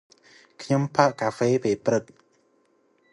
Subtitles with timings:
[0.61, 2.03] ខ្ញុំផឹកកាហ្វេពេលព្រឹក។